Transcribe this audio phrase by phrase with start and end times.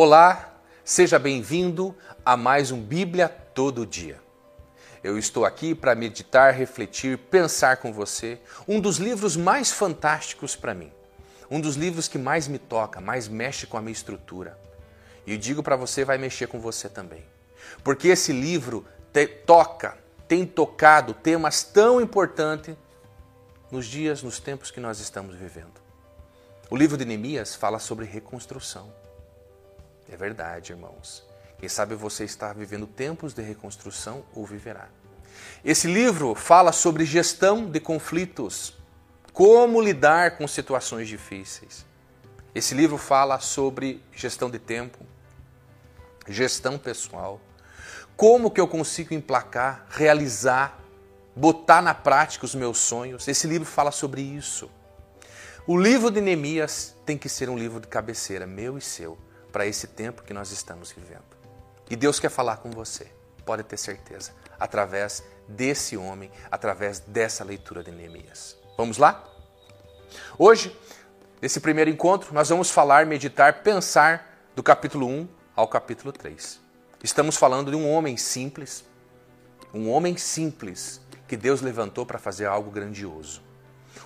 [0.00, 1.92] Olá, seja bem-vindo
[2.24, 4.20] a mais um Bíblia Todo Dia.
[5.02, 8.38] Eu estou aqui para meditar, refletir, pensar com você
[8.68, 10.92] um dos livros mais fantásticos para mim.
[11.50, 14.56] Um dos livros que mais me toca, mais mexe com a minha estrutura.
[15.26, 17.24] E digo para você, vai mexer com você também.
[17.82, 22.76] Porque esse livro te toca, tem tocado temas tão importantes
[23.68, 25.82] nos dias, nos tempos que nós estamos vivendo.
[26.70, 29.07] O livro de Neemias fala sobre reconstrução.
[30.10, 31.22] É verdade, irmãos.
[31.58, 34.88] Quem sabe você está vivendo tempos de reconstrução ou viverá.
[35.64, 38.74] Esse livro fala sobre gestão de conflitos,
[39.32, 41.84] como lidar com situações difíceis.
[42.54, 44.98] Esse livro fala sobre gestão de tempo,
[46.26, 47.40] gestão pessoal,
[48.16, 50.80] como que eu consigo emplacar, realizar,
[51.36, 53.28] botar na prática os meus sonhos.
[53.28, 54.70] Esse livro fala sobre isso.
[55.66, 59.18] O livro de Neemias tem que ser um livro de cabeceira, meu e seu
[59.58, 61.36] para esse tempo que nós estamos vivendo.
[61.90, 63.08] E Deus quer falar com você,
[63.44, 68.56] pode ter certeza, através desse homem, através dessa leitura de Neemias.
[68.76, 69.28] Vamos lá?
[70.38, 70.78] Hoje,
[71.42, 76.60] nesse primeiro encontro, nós vamos falar, meditar, pensar do capítulo 1 ao capítulo 3.
[77.02, 78.84] Estamos falando de um homem simples,
[79.74, 83.42] um homem simples que Deus levantou para fazer algo grandioso.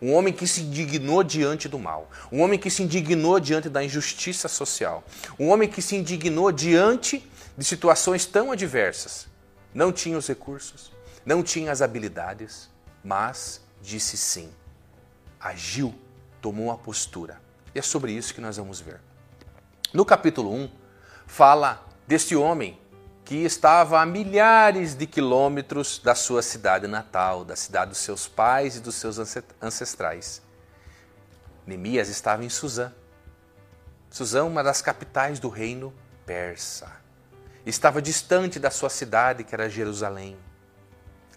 [0.00, 2.10] Um homem que se indignou diante do mal.
[2.30, 5.04] Um homem que se indignou diante da injustiça social.
[5.38, 9.26] Um homem que se indignou diante de situações tão adversas.
[9.72, 10.92] Não tinha os recursos,
[11.24, 12.70] não tinha as habilidades,
[13.04, 14.50] mas disse sim.
[15.40, 15.94] Agiu,
[16.40, 17.40] tomou uma postura.
[17.74, 19.00] E é sobre isso que nós vamos ver.
[19.92, 20.70] No capítulo 1,
[21.26, 22.78] fala deste homem
[23.26, 28.76] que estava a milhares de quilômetros da sua cidade natal, da cidade dos seus pais
[28.76, 29.18] e dos seus
[29.60, 30.40] ancestrais.
[31.66, 32.92] Neemias estava em Suzã.
[34.08, 35.92] Suzã, uma das capitais do reino
[36.24, 36.88] persa.
[37.66, 40.36] Estava distante da sua cidade, que era Jerusalém.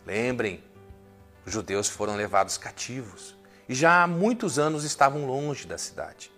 [0.05, 0.63] Lembrem,
[1.43, 3.35] os judeus foram levados cativos
[3.67, 6.31] e já há muitos anos estavam longe da cidade.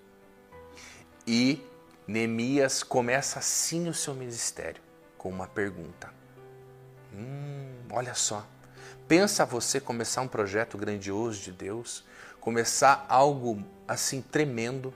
[1.27, 1.61] E
[2.07, 4.90] Neemias começa assim o seu ministério
[5.21, 6.11] com uma pergunta.
[7.13, 8.43] Hum, olha só.
[9.07, 12.03] Pensa você começar um projeto grandioso de Deus,
[12.39, 14.91] começar algo assim tremendo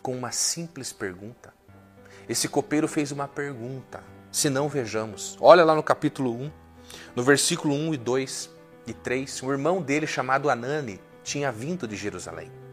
[0.00, 1.52] com uma simples pergunta.
[2.28, 4.00] Esse copeiro fez uma pergunta.
[4.30, 5.36] Se não, vejamos.
[5.40, 6.52] Olha lá no capítulo 1,
[7.16, 8.50] no versículo 1 e 2
[8.86, 12.63] e 3, o irmão dele chamado Anani tinha vindo de Jerusalém.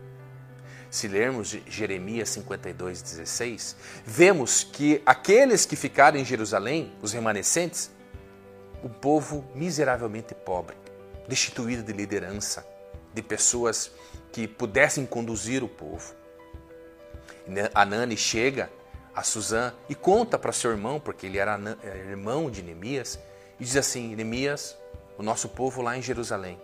[0.91, 7.90] Se lermos Jeremias 52, 16, vemos que aqueles que ficaram em Jerusalém, os remanescentes,
[8.84, 10.75] um povo miseravelmente pobre,
[11.30, 12.68] destituído de liderança,
[13.13, 13.90] de pessoas
[14.34, 16.13] que pudessem conduzir o povo.
[17.74, 18.69] Anani chega
[19.16, 21.57] a Suzã e conta para seu irmão, porque ele era
[22.09, 23.18] irmão de Neemias,
[23.57, 24.78] e diz assim: Neemias,
[25.18, 26.62] o nosso povo lá em Jerusalém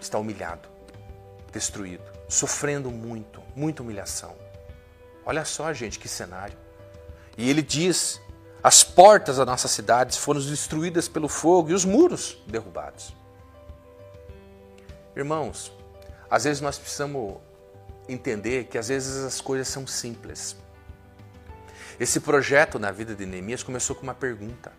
[0.00, 0.68] está humilhado,
[1.52, 4.34] destruído sofrendo muito, muita humilhação.
[5.24, 6.56] Olha só, gente, que cenário.
[7.36, 8.20] E ele diz:
[8.62, 13.14] as portas da nossa cidade foram destruídas pelo fogo e os muros derrubados.
[15.14, 15.72] Irmãos,
[16.30, 17.36] às vezes nós precisamos
[18.08, 20.56] entender que às vezes as coisas são simples.
[21.98, 24.72] Esse projeto na vida de Neemias começou com uma pergunta.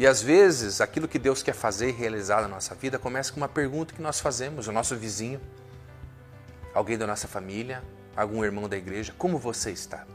[0.00, 3.36] E às vezes, aquilo que Deus quer fazer e realizar na nossa vida começa com
[3.36, 5.38] uma pergunta que nós fazemos, o nosso vizinho,
[6.72, 7.84] alguém da nossa família,
[8.16, 10.06] algum irmão da igreja: Como você está?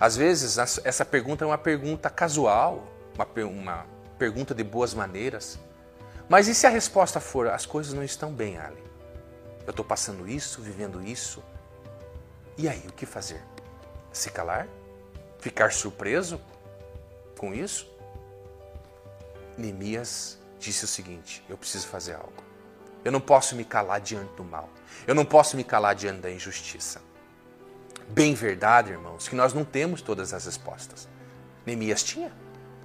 [0.00, 5.58] Às vezes, essa pergunta é uma pergunta casual, uma, uma pergunta de boas maneiras.
[6.26, 8.82] Mas e se a resposta for: As coisas não estão bem, Ali?
[9.66, 11.44] Eu estou passando isso, vivendo isso.
[12.56, 13.42] E aí, o que fazer?
[14.14, 14.66] Se calar?
[15.40, 16.40] Ficar surpreso
[17.36, 17.91] com isso?
[19.62, 22.42] Neemias disse o seguinte: eu preciso fazer algo.
[23.04, 24.68] Eu não posso me calar diante do mal.
[25.06, 27.00] Eu não posso me calar diante da injustiça.
[28.08, 31.08] Bem verdade, irmãos, que nós não temos todas as respostas.
[31.64, 32.32] Neemias tinha.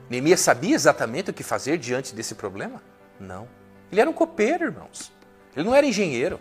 [0.10, 2.82] Neemias sabia exatamente o que fazer diante desse problema?
[3.20, 3.48] Não.
[3.92, 5.12] Ele era um copeiro, irmãos.
[5.56, 6.40] Ele não era engenheiro.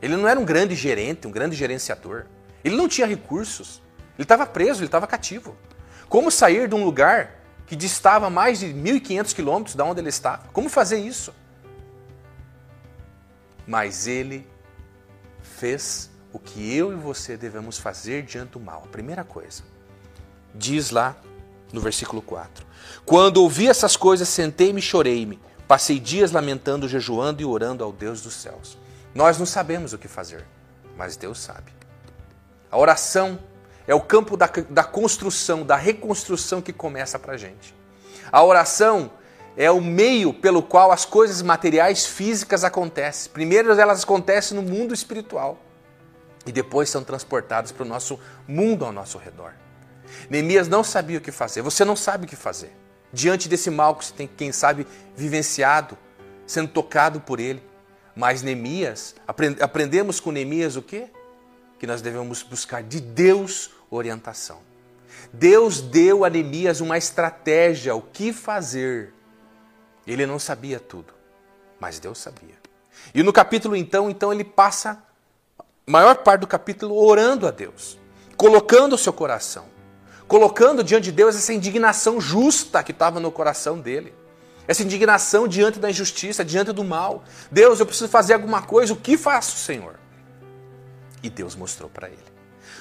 [0.00, 2.26] Ele não era um grande gerente, um grande gerenciador.
[2.64, 3.82] Ele não tinha recursos.
[4.16, 5.56] Ele estava preso, ele estava cativo.
[6.08, 7.36] Como sair de um lugar
[7.66, 10.48] que distava mais de 1.500 quilômetros da onde ele estava.
[10.52, 11.34] Como fazer isso?
[13.66, 14.46] Mas ele
[15.42, 18.82] fez o que eu e você devemos fazer diante do mal.
[18.84, 19.62] A primeira coisa.
[20.54, 21.16] Diz lá
[21.72, 22.64] no versículo 4:
[23.04, 25.40] Quando ouvi essas coisas, sentei-me e chorei-me.
[25.66, 28.78] Passei dias lamentando, jejuando e orando ao Deus dos céus.
[29.14, 30.46] Nós não sabemos o que fazer,
[30.96, 31.72] mas Deus sabe.
[32.70, 33.38] A oração
[33.86, 37.74] é o campo da, da construção, da reconstrução que começa para a gente.
[38.30, 39.10] A oração
[39.56, 43.32] é o meio pelo qual as coisas materiais físicas acontecem.
[43.32, 45.58] Primeiro elas acontecem no mundo espiritual
[46.44, 49.52] e depois são transportadas para o nosso mundo ao nosso redor.
[50.28, 51.62] Neemias não sabia o que fazer.
[51.62, 52.72] Você não sabe o que fazer.
[53.12, 54.86] Diante desse mal que você tem, quem sabe,
[55.16, 55.96] vivenciado,
[56.46, 57.62] sendo tocado por ele.
[58.14, 59.14] Mas Neemias,
[59.60, 61.08] aprendemos com Neemias o quê?
[61.78, 64.60] Que nós devemos buscar de Deus orientação.
[65.32, 69.12] Deus deu a Neemias uma estratégia, o que fazer.
[70.06, 71.12] Ele não sabia tudo,
[71.80, 72.56] mas Deus sabia.
[73.14, 75.02] E no capítulo então, então ele passa
[75.58, 77.98] a maior parte do capítulo orando a Deus,
[78.36, 79.66] colocando o seu coração,
[80.26, 84.14] colocando diante de Deus essa indignação justa que estava no coração dele.
[84.68, 87.22] Essa indignação diante da injustiça, diante do mal.
[87.52, 89.94] Deus, eu preciso fazer alguma coisa, o que faço, Senhor?
[91.26, 92.22] E Deus mostrou para ele.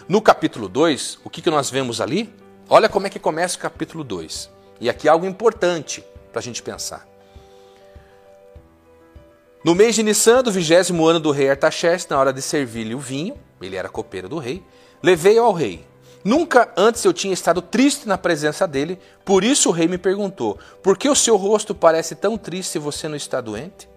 [0.07, 2.31] No capítulo 2, o que, que nós vemos ali?
[2.69, 4.51] Olha como é que começa o capítulo 2.
[4.79, 7.07] E aqui é algo importante para a gente pensar.
[9.63, 12.99] No mês de Nissan, do vigésimo ano do rei Artaxerxes, na hora de servir-lhe o
[12.99, 14.61] vinho, ele era copeiro do rei,
[15.01, 15.83] levei ao rei.
[16.23, 20.59] Nunca antes eu tinha estado triste na presença dele, por isso o rei me perguntou:
[20.83, 23.89] por que o seu rosto parece tão triste e você não está doente?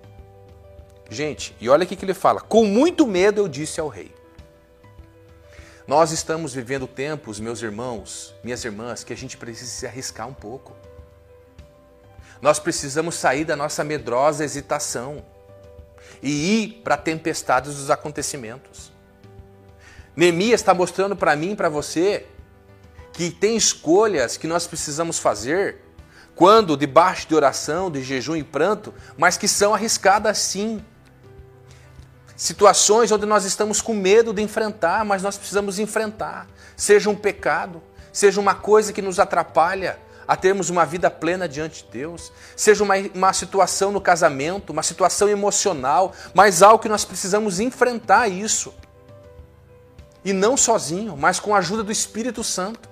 [1.11, 4.17] Gente, e olha o que ele fala: com muito medo eu disse ao rei.
[5.89, 10.35] Nós estamos vivendo tempos, meus irmãos, minhas irmãs, que a gente precisa se arriscar um
[10.35, 10.77] pouco.
[12.43, 15.25] Nós precisamos sair da nossa medrosa hesitação
[16.23, 18.93] e ir para a tempestade dos acontecimentos.
[20.15, 22.27] Neemias está mostrando para mim e para você
[23.15, 25.79] que tem escolhas que nós precisamos fazer
[26.35, 30.85] quando debaixo de oração, de jejum e pranto, mas que são arriscadas sim.
[32.39, 36.47] Situações onde nós estamos com medo de enfrentar, mas nós precisamos enfrentar.
[36.77, 37.83] Seja um pecado,
[38.13, 42.85] seja uma coisa que nos atrapalha, a termos uma vida plena diante de Deus, seja
[42.85, 48.73] uma, uma situação no casamento, uma situação emocional, mas algo que nós precisamos enfrentar isso.
[50.25, 52.89] E não sozinho, mas com a ajuda do Espírito Santo.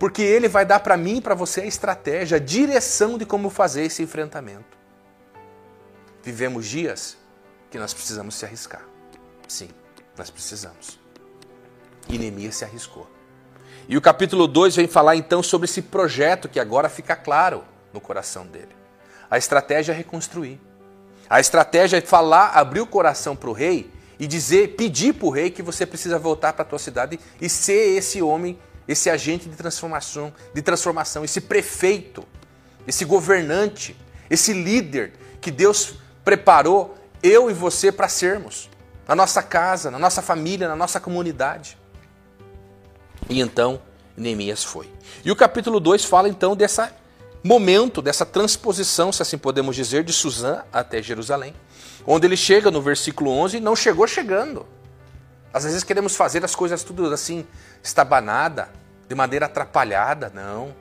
[0.00, 3.50] Porque ele vai dar para mim e para você a estratégia, a direção de como
[3.50, 4.76] fazer esse enfrentamento.
[6.24, 7.22] Vivemos dias
[7.74, 8.82] que nós precisamos se arriscar.
[9.48, 9.68] Sim,
[10.16, 10.96] nós precisamos.
[12.08, 13.10] E Neemias se arriscou.
[13.88, 18.00] E o capítulo 2 vem falar então sobre esse projeto que agora fica claro no
[18.00, 18.68] coração dele.
[19.28, 20.60] A estratégia é reconstruir.
[21.28, 25.30] A estratégia é falar, abrir o coração para o rei e dizer, pedir para o
[25.30, 28.56] rei que você precisa voltar para a tua cidade e ser esse homem,
[28.86, 32.24] esse agente de transformação, de transformação, esse prefeito,
[32.86, 33.96] esse governante,
[34.30, 38.68] esse líder que Deus preparou eu e você para sermos,
[39.08, 41.78] na nossa casa, na nossa família, na nossa comunidade.
[43.30, 43.80] E então
[44.14, 44.92] Neemias foi.
[45.24, 46.86] E o capítulo 2 fala então desse
[47.42, 51.54] momento, dessa transposição, se assim podemos dizer, de Suzã até Jerusalém.
[52.06, 54.66] Onde ele chega no versículo 11 não chegou chegando.
[55.50, 57.46] Às vezes queremos fazer as coisas tudo assim,
[57.82, 58.68] estabanada,
[59.08, 60.30] de maneira atrapalhada.
[60.34, 60.74] Não.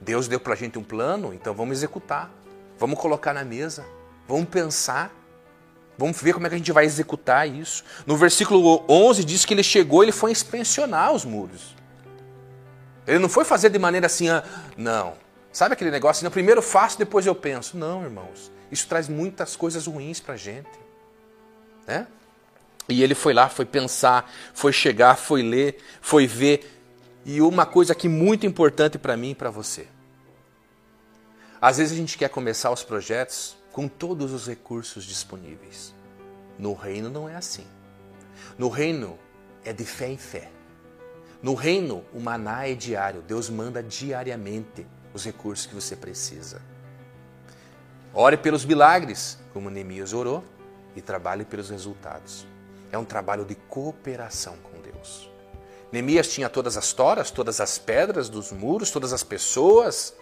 [0.00, 2.28] Deus deu para a gente um plano, então vamos executar.
[2.76, 3.86] Vamos colocar na mesa.
[4.26, 5.19] Vamos pensar.
[6.00, 7.84] Vamos ver como é que a gente vai executar isso.
[8.06, 11.76] No versículo 11 diz que ele chegou, ele foi inspecionar os muros.
[13.06, 14.42] Ele não foi fazer de maneira assim, ah,
[14.78, 15.12] não.
[15.52, 16.26] Sabe aquele negócio?
[16.26, 17.76] Assim, primeiro faço, depois eu penso.
[17.76, 18.50] Não, irmãos.
[18.72, 20.70] Isso traz muitas coisas ruins para a gente.
[21.86, 22.06] Né?
[22.88, 26.80] E ele foi lá, foi pensar, foi chegar, foi ler, foi ver.
[27.26, 29.86] E uma coisa aqui muito importante para mim e para você.
[31.60, 35.94] Às vezes a gente quer começar os projetos com todos os recursos disponíveis.
[36.58, 37.66] No reino não é assim.
[38.58, 39.18] No reino
[39.64, 40.50] é de fé em fé.
[41.42, 43.22] No reino, o maná é diário.
[43.22, 46.60] Deus manda diariamente os recursos que você precisa.
[48.12, 50.44] Ore pelos milagres, como Neemias orou,
[50.94, 52.46] e trabalhe pelos resultados.
[52.92, 55.30] É um trabalho de cooperação com Deus.
[55.92, 60.14] Neemias tinha todas as toras, todas as pedras dos muros, todas as pessoas,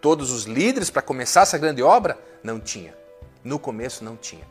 [0.00, 2.18] todos os líderes para começar essa grande obra?
[2.42, 2.96] Não tinha.
[3.42, 4.46] No começo não tinha.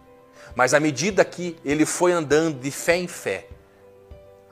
[0.56, 3.48] Mas à medida que ele foi andando de fé em fé,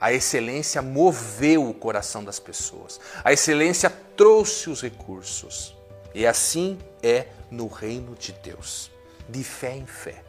[0.00, 3.00] a excelência moveu o coração das pessoas.
[3.24, 5.74] A excelência trouxe os recursos.
[6.14, 8.90] E assim é no reino de Deus,
[9.28, 10.22] de fé em fé.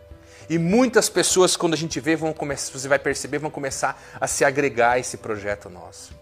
[0.50, 4.28] E muitas pessoas, quando a gente vê, vão começar, você vai perceber, vão começar a
[4.28, 6.14] se agregar a esse projeto nosso.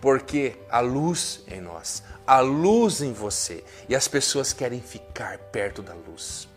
[0.00, 5.82] Porque a luz em nós, a luz em você, e as pessoas querem ficar perto
[5.82, 6.48] da luz.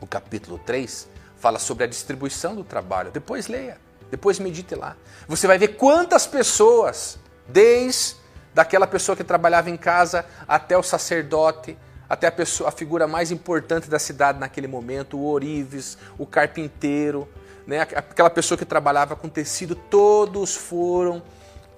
[0.00, 3.10] O capítulo 3 fala sobre a distribuição do trabalho.
[3.10, 3.78] Depois leia.
[4.10, 4.96] Depois medite lá.
[5.26, 7.18] Você vai ver quantas pessoas,
[7.48, 8.16] desde
[8.54, 13.30] daquela pessoa que trabalhava em casa até o sacerdote, até a, pessoa, a figura mais
[13.30, 17.26] importante da cidade naquele momento, o orives, o carpinteiro,
[17.66, 17.80] né?
[17.80, 21.22] aquela pessoa que trabalhava com tecido, todos foram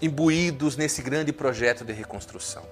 [0.05, 2.65] imbuídos nesse grande projeto de reconstrução.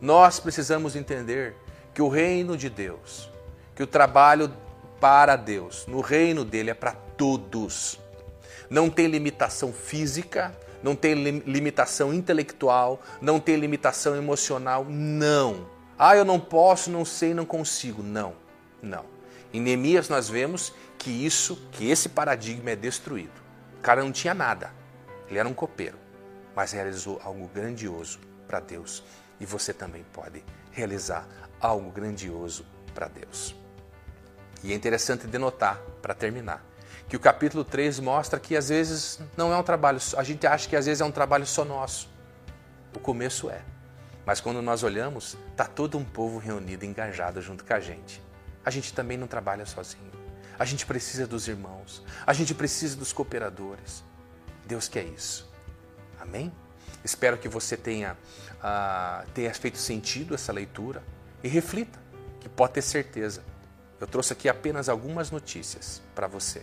[0.00, 1.54] Nós precisamos entender
[1.94, 3.30] que o reino de Deus,
[3.74, 4.52] que o trabalho
[5.00, 7.98] para Deus, no reino dele é para todos.
[8.68, 15.66] Não tem limitação física, não tem limitação intelectual, não tem limitação emocional, não.
[15.98, 18.02] Ah, eu não posso, não sei, não consigo.
[18.02, 18.34] Não,
[18.82, 19.04] não.
[19.52, 23.40] Em Neemias nós vemos que isso, que esse paradigma é destruído.
[23.78, 24.83] O cara não tinha nada.
[25.28, 25.98] Ele era um copeiro,
[26.54, 29.02] mas realizou algo grandioso para Deus.
[29.40, 31.26] E você também pode realizar
[31.60, 33.54] algo grandioso para Deus.
[34.62, 36.64] E é interessante denotar, para terminar,
[37.08, 40.68] que o capítulo 3 mostra que às vezes não é um trabalho, a gente acha
[40.68, 42.08] que às vezes é um trabalho só nosso.
[42.94, 43.62] O começo é.
[44.24, 48.22] Mas quando nós olhamos, está todo um povo reunido, engajado junto com a gente.
[48.64, 50.10] A gente também não trabalha sozinho.
[50.58, 52.02] A gente precisa dos irmãos.
[52.26, 54.02] A gente precisa dos cooperadores.
[54.66, 55.48] Deus quer isso.
[56.20, 56.52] Amém?
[57.04, 58.16] Espero que você tenha,
[58.54, 61.02] uh, tenha feito sentido essa leitura
[61.42, 61.98] e reflita,
[62.40, 63.42] que pode ter certeza.
[64.00, 66.62] Eu trouxe aqui apenas algumas notícias para você.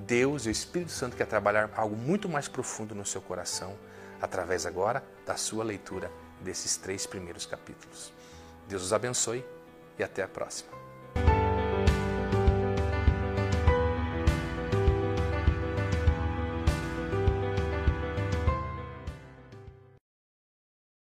[0.00, 3.76] Deus e o Espírito Santo quer trabalhar algo muito mais profundo no seu coração,
[4.20, 8.12] através agora da sua leitura desses três primeiros capítulos.
[8.68, 9.44] Deus os abençoe
[9.98, 10.87] e até a próxima.